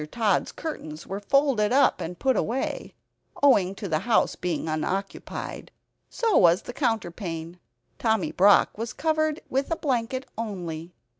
Tod's 0.11 0.51
curtains 0.51 1.05
were 1.05 1.19
folded 1.19 1.71
up, 1.71 2.01
and 2.01 2.17
put 2.17 2.35
away, 2.35 2.95
owing 3.43 3.75
to 3.75 3.87
the 3.87 3.99
house 3.99 4.35
being 4.35 4.67
unoccupied. 4.67 5.69
So 6.09 6.35
was 6.37 6.63
the 6.63 6.73
counterpane. 6.73 7.59
Tommy 7.99 8.31
Brock 8.31 8.75
was 8.79 8.93
covered 8.93 9.41
with 9.47 9.69
a 9.69 9.75
blanket 9.75 10.25
only.) 10.39 10.95